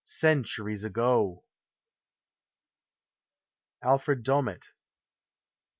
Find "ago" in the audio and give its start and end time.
0.83-1.43